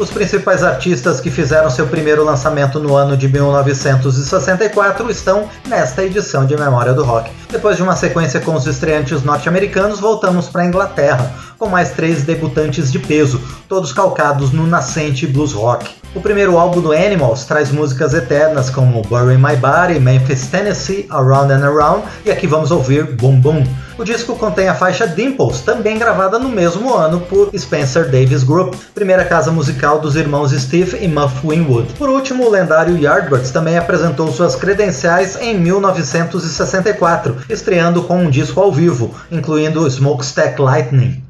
Os 0.00 0.08
principais 0.08 0.64
artistas 0.64 1.20
que 1.20 1.30
fizeram 1.30 1.68
seu 1.68 1.86
primeiro 1.86 2.24
lançamento 2.24 2.80
no 2.80 2.96
ano 2.96 3.18
de 3.18 3.28
1964 3.28 5.10
estão 5.10 5.46
nesta 5.68 6.02
edição 6.02 6.46
de 6.46 6.56
Memória 6.56 6.94
do 6.94 7.04
Rock. 7.04 7.30
Depois 7.50 7.76
de 7.76 7.82
uma 7.82 7.94
sequência 7.94 8.40
com 8.40 8.54
os 8.54 8.66
estreantes 8.66 9.22
norte-americanos, 9.22 10.00
voltamos 10.00 10.48
para 10.48 10.62
a 10.62 10.66
Inglaterra, 10.66 11.34
com 11.58 11.68
mais 11.68 11.90
três 11.90 12.22
debutantes 12.22 12.90
de 12.90 12.98
peso, 12.98 13.42
todos 13.68 13.92
calcados 13.92 14.52
no 14.52 14.66
nascente 14.66 15.26
blues 15.26 15.52
rock. 15.52 15.90
O 16.14 16.20
primeiro 16.22 16.56
álbum 16.56 16.80
do 16.80 16.92
Animals 16.92 17.44
traz 17.44 17.70
músicas 17.70 18.14
eternas 18.14 18.70
como 18.70 19.02
Bury 19.02 19.36
My 19.36 19.54
Body, 19.56 20.00
Memphis, 20.00 20.46
Tennessee, 20.46 21.06
Around 21.10 21.52
and 21.52 21.62
Around 21.62 22.04
e 22.24 22.30
aqui 22.30 22.46
vamos 22.46 22.70
ouvir 22.70 23.04
Boom 23.16 23.38
Boom. 23.38 23.64
O 24.00 24.04
disco 24.04 24.34
contém 24.34 24.66
a 24.66 24.74
faixa 24.74 25.06
Dimples, 25.06 25.60
também 25.60 25.98
gravada 25.98 26.38
no 26.38 26.48
mesmo 26.48 26.94
ano 26.94 27.20
por 27.20 27.50
Spencer 27.54 28.10
Davis 28.10 28.42
Group, 28.42 28.74
primeira 28.94 29.26
casa 29.26 29.52
musical 29.52 29.98
dos 29.98 30.16
irmãos 30.16 30.52
Steve 30.52 31.04
e 31.04 31.06
Muff 31.06 31.46
Winwood. 31.46 31.92
Por 31.98 32.08
último, 32.08 32.46
o 32.46 32.50
lendário 32.50 32.96
Yardbirds 32.96 33.50
também 33.50 33.76
apresentou 33.76 34.32
suas 34.32 34.56
credenciais 34.56 35.36
em 35.38 35.54
1964, 35.58 37.42
estreando 37.50 38.02
com 38.04 38.20
um 38.20 38.30
disco 38.30 38.58
ao 38.58 38.72
vivo, 38.72 39.14
incluindo 39.30 39.86
Smokestack 39.86 40.58
Lightning. 40.58 41.22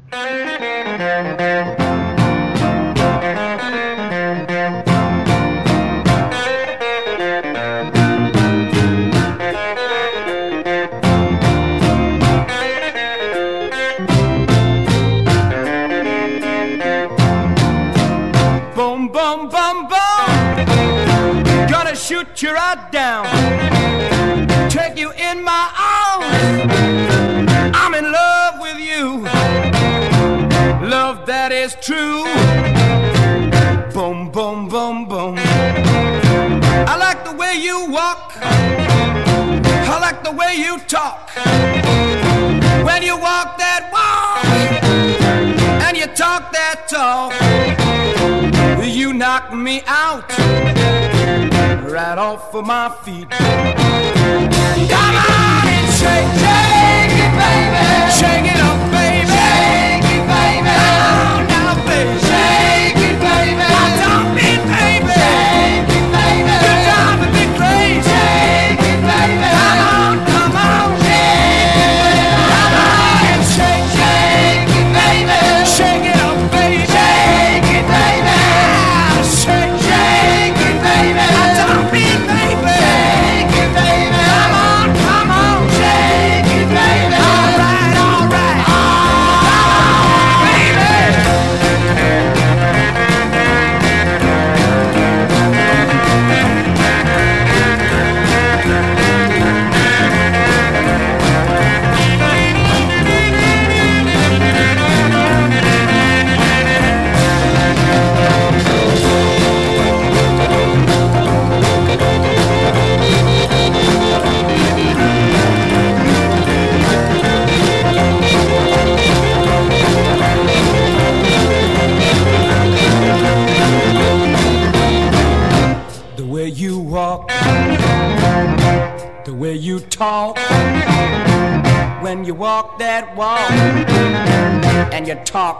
Sit 22.41 22.49
you 22.49 22.55
right 22.55 22.91
down, 22.91 23.25
take 24.69 24.97
you 24.97 25.11
in 25.11 25.43
my 25.43 25.65
arms. 25.77 26.71
I'm 27.75 27.93
in 27.93 28.11
love 28.11 28.59
with 28.59 28.79
you, 28.79 29.23
love 30.89 31.25
that 31.27 31.51
is 31.51 31.75
true. 31.81 32.23
Boom, 33.93 34.31
boom, 34.31 34.67
boom, 34.67 35.05
boom. 35.07 35.35
I 36.87 36.95
like 36.97 37.23
the 37.23 37.33
way 37.33 37.55
you 37.55 37.91
walk, 37.91 38.33
I 38.37 39.99
like 39.99 40.23
the 40.23 40.31
way 40.31 40.55
you 40.55 40.79
talk. 40.87 41.29
When 42.85 43.03
you 43.03 43.17
walk 43.17 43.57
that 43.57 43.89
walk 43.93 44.45
and 45.85 45.95
you 45.95 46.07
talk 46.07 46.51
that 46.51 46.87
talk, 46.87 47.33
you 48.83 49.13
knock 49.13 49.53
me 49.53 49.83
out 49.85 50.60
right 51.91 52.17
off 52.17 52.55
of 52.55 52.65
my 52.65 52.89
feet. 53.03 54.10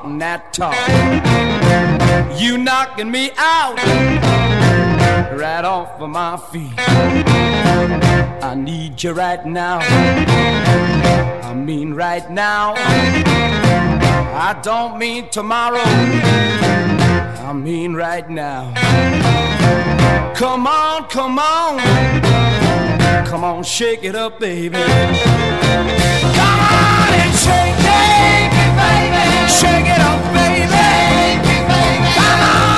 And 0.03 0.13
you 0.13 0.19
talk 0.19 0.19
that 0.19 0.53
talk, 0.53 0.75
you 2.39 2.57
knocking 2.57 3.11
me 3.11 3.31
out 3.37 3.75
right 5.37 5.65
off 5.65 5.99
of 6.01 6.09
my 6.09 6.37
feet. 6.37 6.71
I 8.43 8.55
need 8.55 9.03
you 9.03 9.11
right 9.13 9.45
now. 9.45 9.79
I 11.43 11.53
mean 11.53 11.93
right 11.93 12.29
now. 12.29 12.73
I 14.33 14.59
don't 14.63 14.97
mean 14.97 15.29
tomorrow. 15.29 15.83
I 17.43 17.53
mean 17.53 17.93
right 17.93 18.29
now. 18.29 18.73
Come 20.35 20.67
on, 20.67 21.07
come 21.09 21.39
on. 21.39 21.79
Come 23.25 23.43
on, 23.43 23.63
shake 23.63 24.03
it 24.03 24.15
up, 24.15 24.39
baby. 24.39 24.77
Come 24.77 24.91
on 26.59 27.13
and 27.13 27.35
shake, 27.35 27.75
it, 27.77 28.75
baby. 28.77 29.30
Shake 29.59 29.87
it 29.95 30.01
up, 30.01 30.21
baby. 30.33 30.67
Baby. 30.71 32.13
Come 32.15 32.41
on 32.41 32.70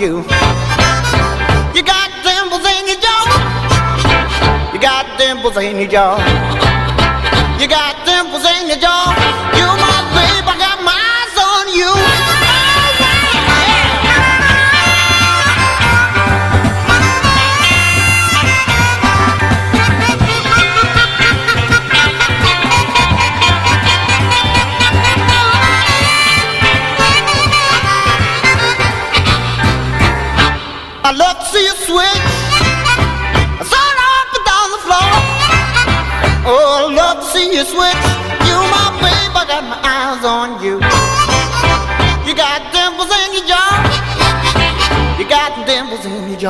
you. 0.00 0.16
You 1.76 1.82
got 1.82 2.08
dimples 2.24 2.64
in 2.64 2.86
your 2.88 2.96
jaw. 3.04 4.72
You 4.72 4.80
got 4.80 5.18
dimples 5.18 5.56
in 5.58 5.76
your 5.76 5.88
jaw. 5.88 6.16
You 7.60 7.68
got 7.68 8.06
dimples 8.06 8.44
in 8.46 8.68
your 8.68 8.78
jaw. 8.78 9.49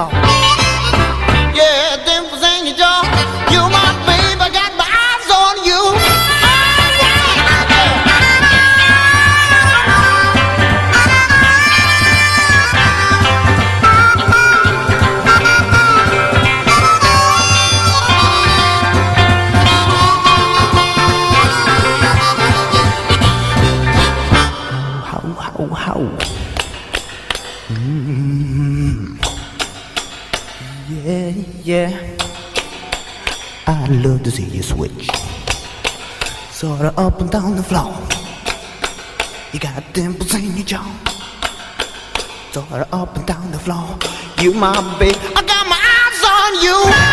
Dimples 0.09 0.40
I 33.71 33.87
love 33.87 34.25
to 34.25 34.33
see 34.33 34.47
you 34.47 34.65
switch. 34.65 35.09
Sort 36.51 36.81
of 36.81 36.99
up 36.99 37.21
and 37.21 37.31
down 37.31 37.55
the 37.55 37.63
floor. 37.63 37.95
You 39.53 39.61
got 39.61 39.85
dimples 39.93 40.35
in 40.35 40.57
your 40.57 40.67
jaw. 40.67 40.91
Sort 42.51 42.73
of 42.73 42.93
up 42.93 43.17
and 43.17 43.25
down 43.29 43.53
the 43.53 43.61
floor. 43.61 43.97
You 44.41 44.55
my 44.55 44.75
babe. 44.99 45.15
I 45.37 45.43
got 45.47 45.69
my 45.69 45.79
eyes 45.79 46.21
on 46.35 46.65
you. 46.65 47.10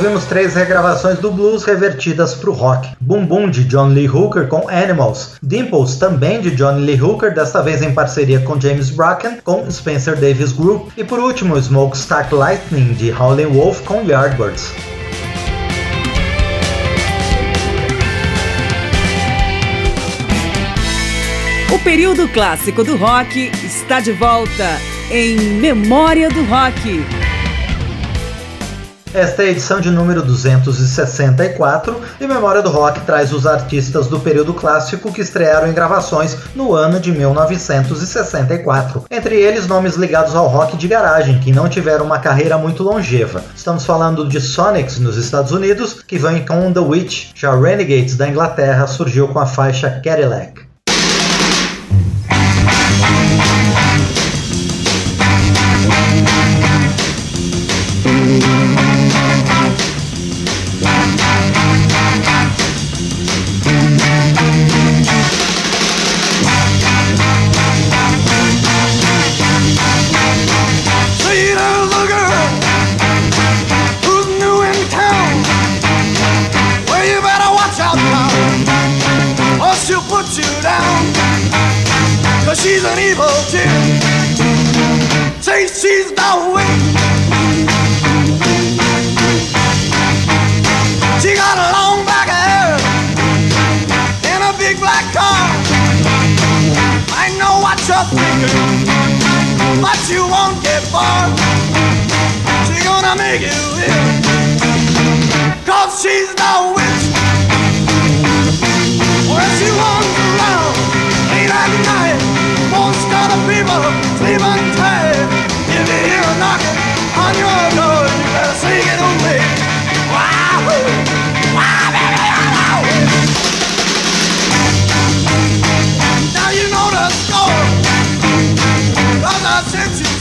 Ouvimos 0.00 0.24
três 0.24 0.54
regravações 0.54 1.18
do 1.18 1.30
blues 1.30 1.62
revertidas 1.62 2.34
para 2.34 2.48
o 2.48 2.54
rock. 2.54 2.88
Boom 2.98 3.26
Boom 3.26 3.50
de 3.50 3.64
John 3.64 3.88
Lee 3.88 4.08
Hooker 4.08 4.48
com 4.48 4.66
Animals, 4.66 5.34
Dimples 5.42 5.96
também 5.96 6.40
de 6.40 6.52
John 6.52 6.76
Lee 6.76 6.98
Hooker, 6.98 7.34
desta 7.34 7.62
vez 7.62 7.82
em 7.82 7.92
parceria 7.92 8.40
com 8.40 8.58
James 8.58 8.88
Bracken 8.88 9.42
com 9.44 9.70
Spencer 9.70 10.16
Davis 10.18 10.52
Group 10.52 10.88
e 10.96 11.04
por 11.04 11.18
último 11.18 11.54
Smokestack 11.58 12.34
Lightning 12.34 12.94
de 12.94 13.12
Howlin' 13.12 13.48
Wolf 13.48 13.82
com 13.82 14.02
Yardbirds. 14.02 14.72
O 21.74 21.78
período 21.80 22.26
clássico 22.28 22.82
do 22.82 22.96
rock 22.96 23.52
está 23.62 24.00
de 24.00 24.12
volta 24.12 24.78
em 25.10 25.36
Memória 25.36 26.30
do 26.30 26.42
Rock. 26.44 27.19
Esta 29.12 29.42
é 29.42 29.46
a 29.46 29.50
edição 29.50 29.80
de 29.80 29.90
número 29.90 30.22
264 30.22 32.00
e 32.20 32.28
Memória 32.28 32.62
do 32.62 32.70
Rock 32.70 33.00
traz 33.00 33.32
os 33.32 33.44
artistas 33.44 34.06
do 34.06 34.20
período 34.20 34.54
clássico 34.54 35.12
que 35.12 35.20
estrearam 35.20 35.66
em 35.66 35.72
gravações 35.72 36.38
no 36.54 36.72
ano 36.74 37.00
de 37.00 37.10
1964. 37.10 39.06
Entre 39.10 39.34
eles, 39.34 39.66
nomes 39.66 39.96
ligados 39.96 40.36
ao 40.36 40.46
rock 40.46 40.76
de 40.76 40.86
garagem, 40.86 41.40
que 41.40 41.50
não 41.50 41.68
tiveram 41.68 42.04
uma 42.04 42.20
carreira 42.20 42.56
muito 42.56 42.84
longeva. 42.84 43.42
Estamos 43.52 43.84
falando 43.84 44.28
de 44.28 44.40
Sonics 44.40 45.00
nos 45.00 45.16
Estados 45.16 45.50
Unidos, 45.50 46.04
que 46.06 46.16
vem 46.16 46.46
com 46.46 46.72
The 46.72 46.78
Witch. 46.78 47.32
Já 47.34 47.52
Renegades 47.52 48.16
da 48.16 48.28
Inglaterra 48.28 48.86
surgiu 48.86 49.26
com 49.26 49.40
a 49.40 49.46
faixa 49.46 49.90
Cadillac. 50.04 50.69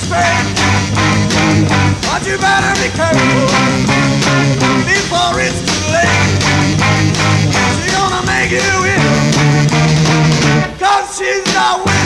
But 0.10 0.26
you 2.26 2.38
better 2.38 2.74
be 2.82 2.90
careful 2.98 3.46
Before 4.90 5.38
it's 5.40 5.62
too 5.70 5.86
late. 5.94 6.42
She's 7.78 7.94
gonna 7.94 8.26
make 8.26 8.50
you 8.50 8.58
ill. 8.60 9.46
Cause 10.80 11.16
she's 11.18 11.44
the 11.54 11.68
witch 11.86 11.99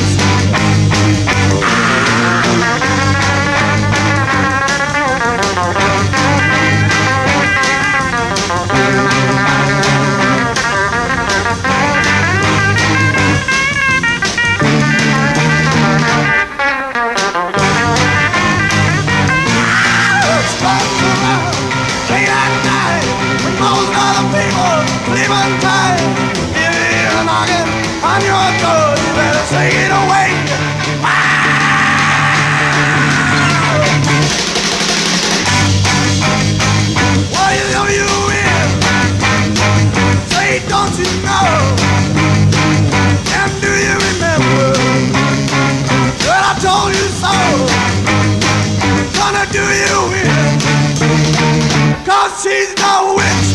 Cause 52.05 52.43
she's 52.43 52.75
no 52.79 53.15
witch. 53.15 53.53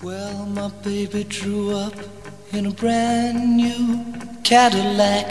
Well, 0.00 0.46
my 0.46 0.68
baby 0.84 1.24
drew 1.24 1.74
up 1.74 1.94
in 2.52 2.66
a 2.66 2.70
brand 2.70 3.56
new 3.56 4.04
Cadillac. 4.44 5.30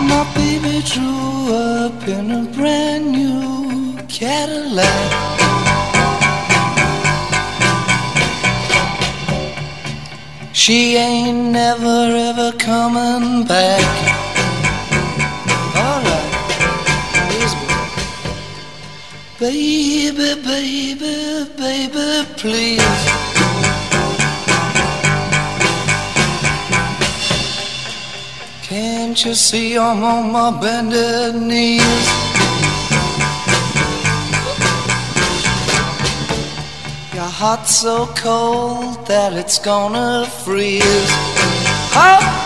My 0.00 0.24
baby 0.34 0.80
drew 0.82 1.54
up 1.54 2.08
in 2.08 2.30
a 2.30 2.44
brand 2.56 3.12
new 3.12 3.98
Cadillac. 4.08 5.10
She 10.54 10.96
ain't 10.96 11.52
never 11.52 12.08
ever 12.30 12.52
coming 12.56 13.46
back. 13.46 13.84
Alright. 15.76 16.32
Baby, 19.38 20.40
baby, 20.40 21.50
baby, 21.58 22.26
please. 22.38 23.23
Can't 29.14 29.26
you 29.26 29.34
see 29.34 29.78
I'm 29.78 30.02
on 30.02 30.32
my 30.32 30.50
bended 30.60 31.40
knees? 31.40 31.80
Your 37.14 37.22
heart's 37.22 37.76
so 37.76 38.06
cold 38.16 39.06
that 39.06 39.34
it's 39.34 39.60
gonna 39.60 40.26
freeze. 40.26 40.82
Oh! 41.94 42.43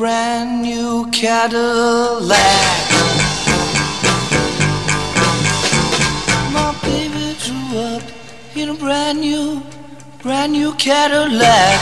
Brand 0.00 0.62
new 0.62 1.06
Cadillac. 1.10 2.38
My 6.54 6.74
baby 6.80 7.36
drew 7.38 7.78
up 7.78 8.02
in 8.56 8.70
a 8.70 8.74
brand 8.74 9.20
new, 9.20 9.62
brand 10.22 10.52
new 10.52 10.72
Cadillac. 10.76 11.78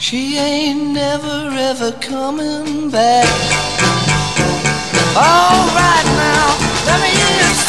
She 0.00 0.36
ain't 0.36 0.90
never 0.90 1.48
ever 1.70 1.92
coming 2.00 2.90
back. 2.90 3.28
All 5.14 5.68
right 5.82 6.08
now, 6.26 6.46
let 6.86 6.98
me 7.00 7.10
hear 7.16 7.46
you 7.46 7.65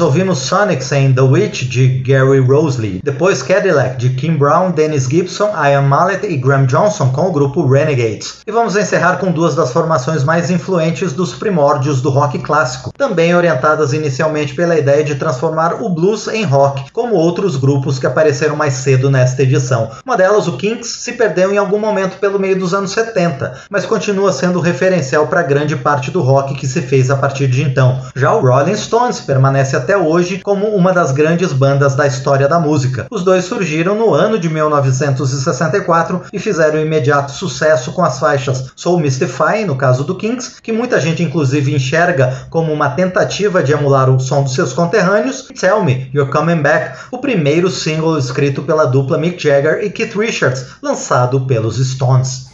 Nós 0.00 0.06
ouvimos 0.06 0.38
Sonics 0.38 0.90
em 0.92 1.12
The 1.12 1.20
Witch 1.20 1.64
de 1.64 1.98
Gary 1.98 2.40
Rosley, 2.40 3.02
depois 3.04 3.42
Cadillac 3.42 3.98
de 3.98 4.08
Kim 4.08 4.34
Brown, 4.34 4.70
Dennis 4.70 5.04
Gibson, 5.04 5.50
Ian 5.54 5.82
Mallet 5.82 6.26
e 6.26 6.38
Graham 6.38 6.64
Johnson 6.64 7.10
com 7.10 7.28
o 7.28 7.30
grupo 7.30 7.70
Renegades. 7.70 8.38
E 8.46 8.50
vamos 8.50 8.76
encerrar 8.76 9.18
com 9.18 9.30
duas 9.30 9.54
das 9.54 9.74
formações 9.74 10.24
mais 10.24 10.50
influentes 10.50 11.12
dos 11.12 11.34
primórdios 11.34 12.00
do 12.00 12.08
rock 12.08 12.38
clássico, 12.38 12.94
também 12.96 13.34
orientadas 13.34 13.92
inicialmente 13.92 14.54
pela 14.54 14.78
ideia 14.78 15.04
de 15.04 15.16
transformar 15.16 15.82
o 15.82 15.90
blues 15.90 16.28
em 16.28 16.44
rock, 16.44 16.90
como 16.92 17.14
outros 17.14 17.56
grupos 17.56 17.98
que 17.98 18.06
apareceram 18.06 18.56
mais 18.56 18.72
cedo 18.72 19.10
nesta 19.10 19.42
edição. 19.42 19.90
Uma 20.02 20.16
delas, 20.16 20.48
o 20.48 20.56
Kinks, 20.56 20.88
se 20.88 21.12
perdeu 21.12 21.52
em 21.52 21.58
algum 21.58 21.78
momento 21.78 22.16
pelo 22.16 22.38
meio 22.38 22.58
dos 22.58 22.72
anos 22.72 22.92
70, 22.92 23.64
mas 23.68 23.84
continua 23.84 24.32
sendo 24.32 24.60
referencial 24.60 25.26
para 25.26 25.42
grande 25.42 25.76
parte 25.76 26.10
do 26.10 26.22
rock 26.22 26.54
que 26.54 26.66
se 26.66 26.80
fez 26.80 27.10
a 27.10 27.16
partir 27.16 27.48
de 27.48 27.62
então. 27.62 28.00
Já 28.16 28.32
o 28.32 28.40
Rolling 28.40 28.76
Stones 28.76 29.20
permanece 29.20 29.76
até 29.76 29.89
hoje 29.96 30.40
como 30.42 30.68
uma 30.68 30.92
das 30.92 31.12
grandes 31.12 31.52
bandas 31.52 31.94
da 31.94 32.06
história 32.06 32.48
da 32.48 32.58
música. 32.58 33.06
Os 33.10 33.22
dois 33.22 33.44
surgiram 33.44 33.94
no 33.94 34.14
ano 34.14 34.38
de 34.38 34.48
1964 34.48 36.22
e 36.32 36.38
fizeram 36.38 36.80
imediato 36.80 37.32
sucesso 37.32 37.92
com 37.92 38.04
as 38.04 38.18
faixas 38.18 38.72
Soul 38.76 39.00
Mystify, 39.00 39.64
no 39.66 39.76
caso 39.76 40.04
do 40.04 40.16
Kings, 40.16 40.60
que 40.62 40.72
muita 40.72 41.00
gente 41.00 41.22
inclusive 41.22 41.74
enxerga 41.74 42.46
como 42.50 42.72
uma 42.72 42.90
tentativa 42.90 43.62
de 43.62 43.72
emular 43.72 44.10
o 44.10 44.20
som 44.20 44.42
dos 44.42 44.54
seus 44.54 44.72
conterrâneos, 44.72 45.48
e 45.50 45.54
Tell 45.54 45.82
Me 45.84 46.10
You're 46.14 46.30
Coming 46.30 46.62
Back, 46.62 46.98
o 47.10 47.18
primeiro 47.18 47.70
single 47.70 48.18
escrito 48.18 48.62
pela 48.62 48.86
dupla 48.86 49.18
Mick 49.18 49.42
Jagger 49.42 49.84
e 49.84 49.90
Keith 49.90 50.14
Richards, 50.16 50.66
lançado 50.82 51.40
pelos 51.42 51.76
Stones. 51.76 52.50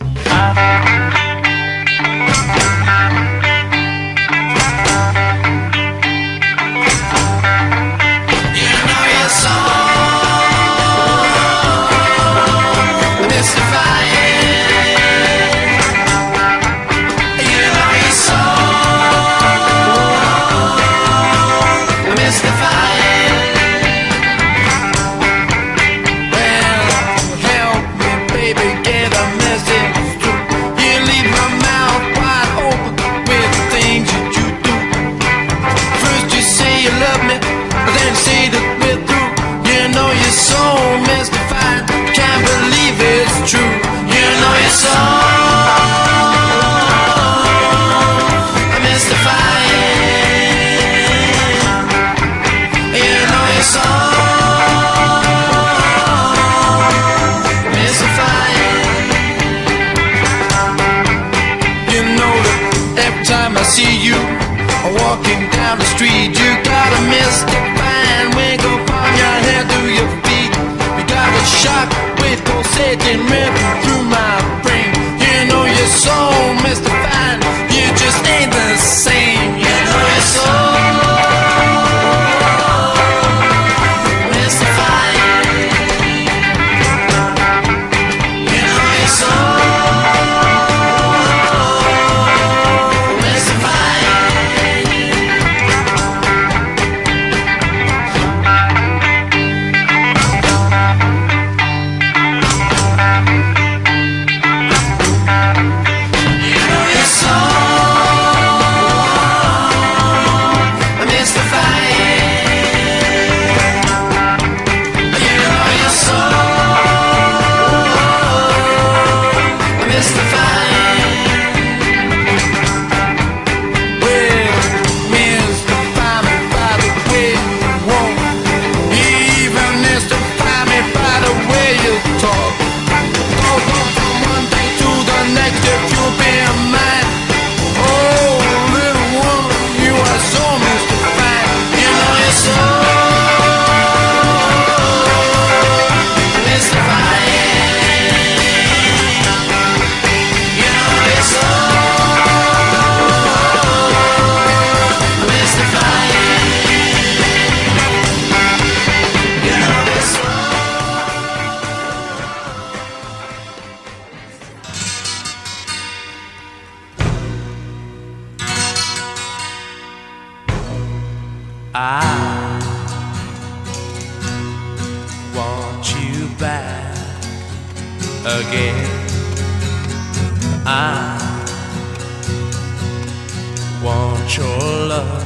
want 183.83 184.37
your 184.37 184.59
love 184.89 185.25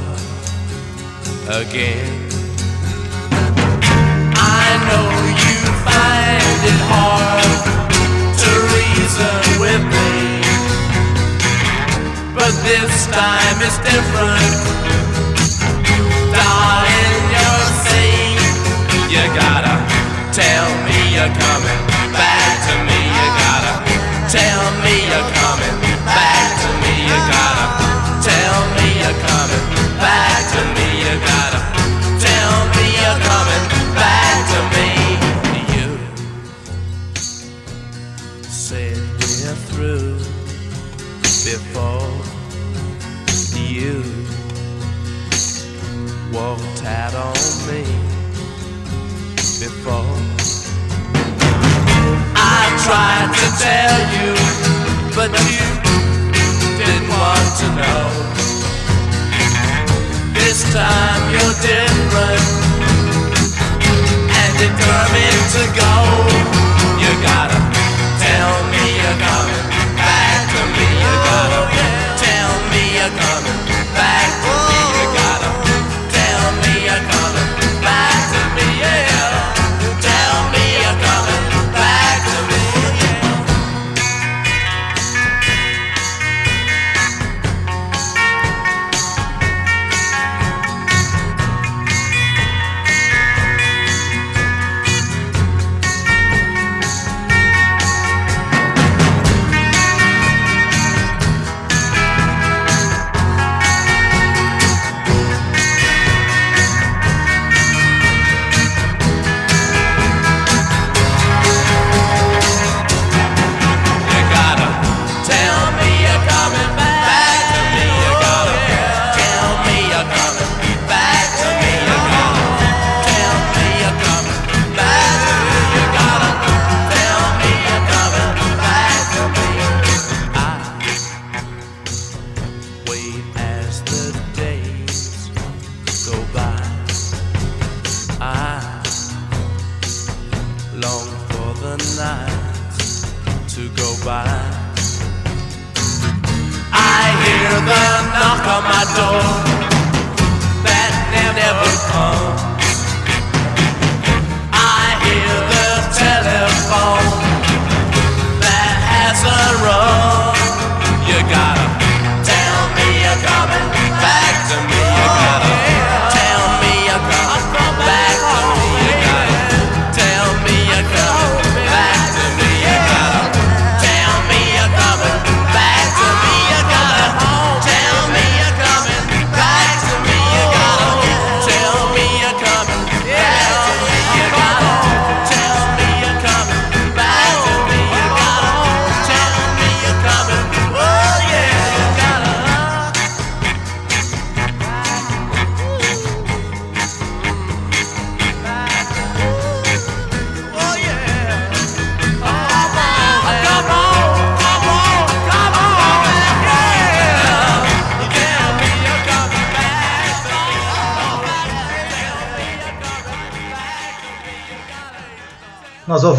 again. 1.48 2.28
I 4.34 4.66
know 4.88 5.06
you 5.44 5.56
find 5.86 6.60
it 6.72 6.80
hard 6.90 7.62
to 8.42 8.50
reason 8.74 9.40
with 9.62 9.82
me, 9.94 10.42
but 12.34 12.52
this 12.66 13.06
time 13.14 13.56
it's 13.62 13.78
different. 13.86 14.50
Darling, 16.34 17.20
You 19.10 19.22
gotta 19.34 19.74
tell 20.32 20.68
me 20.86 20.96
you're 21.14 21.34
coming 21.44 21.82
back 22.14 22.54
to 22.66 22.74
me. 22.88 22.98
You 23.18 23.26
gotta 23.42 23.74
tell 24.28 24.64
me 24.82 24.94
you're 25.10 25.30
coming. 25.34 25.89
had 46.82 47.14
on 47.14 47.34
me 47.68 47.82
before. 49.60 50.16
I 52.34 52.62
tried 52.86 53.30
to 53.36 53.46
tell 53.60 53.98
you, 54.16 54.32
but 55.14 55.30
you 55.50 55.66
didn't 56.78 57.08
want 57.08 57.48
to 57.60 57.66
know. 57.80 58.04
This 60.32 60.62
time 60.72 61.22
you're 61.32 61.56
different, 61.60 62.46
and 64.40 64.52
determined 64.64 65.44
to 65.56 65.64
go. 65.76 65.92
You 66.98 67.10
gotta. 67.22 67.59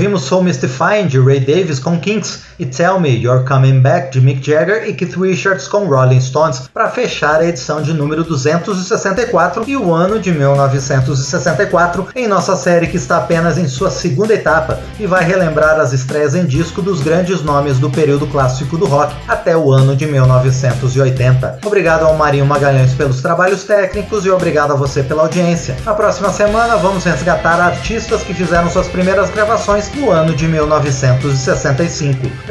Nós 0.02 0.06
ouvimos 0.06 0.24
Soul 0.24 0.44
Mystifying 0.46 1.06
de 1.06 1.20
Ray 1.20 1.40
Davis 1.42 1.78
com 1.78 2.00
Kinks 2.00 2.42
e 2.62 2.66
Tell 2.68 3.00
Me 3.00 3.10
You're 3.10 3.44
Coming 3.44 3.80
Back 3.80 4.12
de 4.12 4.22
Mick 4.22 4.46
Jagger 4.46 4.88
e 4.88 4.94
Keith 4.94 5.18
Richards 5.18 5.68
com 5.68 5.86
Rolling 5.86 6.22
Stones 6.22 6.70
para 6.72 6.92
fechar 6.92 7.42
a 7.42 7.46
edição 7.46 7.82
de 7.82 7.92
número 7.92 8.24
264 8.24 9.64
e 9.68 9.76
o 9.76 9.92
ano 9.92 10.20
de 10.20 10.32
1964 10.32 12.10
em 12.16 12.28
nossa 12.28 12.56
série 12.56 12.86
que 12.86 12.98
está 12.98 13.18
apenas 13.18 13.58
em 13.58 13.68
sua 13.68 13.90
segunda 13.90 14.36
etapa 14.36 14.80
e 15.00 15.08
vai 15.08 15.24
relembrar 15.24 15.80
as 15.80 15.92
estreias 15.92 16.36
em 16.36 16.46
disco 16.46 16.84
dos 16.84 17.02
grandes 17.02 17.42
nomes 17.42 17.80
do 17.80 17.90
período 17.90 18.28
clássico 18.28 18.78
do 18.78 18.86
rock 18.86 19.16
até 19.28 19.58
o 19.58 19.72
ano 19.72 19.96
de 19.96 20.06
1980. 20.06 21.62
Obrigado 21.66 22.06
ao 22.06 22.16
Marinho 22.16 22.46
Magalhães 22.46 22.94
pelos 22.94 23.22
trabalhos 23.22 23.64
técnicos 23.64 24.24
e 24.24 24.30
obrigado 24.30 24.74
a 24.74 24.76
você 24.76 25.02
pela 25.02 25.24
audiência. 25.24 25.76
Na 25.84 25.96
próxima 25.96 26.32
semana 26.32 26.76
vamos 26.76 27.06
resgatar 27.06 27.60
artistas 27.60 28.22
que 28.22 28.36
fizeram 28.36 28.70
suas 28.70 28.88
primeiras 28.88 29.32
gravações 29.32 29.92
no 29.96 30.12
ano 30.12 30.36
de 30.36 30.48
1965. 30.48 32.51